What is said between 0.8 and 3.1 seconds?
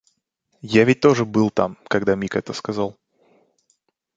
ведь тоже был там, когда Мик это сказал.